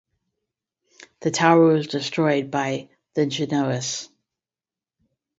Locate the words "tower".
1.29-1.63